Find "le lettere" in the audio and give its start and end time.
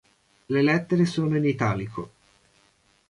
0.47-1.05